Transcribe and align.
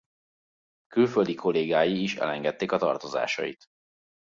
Külföldi 0.87 1.33
kollégái 1.33 2.01
is 2.01 2.15
elengedték 2.15 2.71
a 2.71 2.77
tartozásait. 2.77 3.65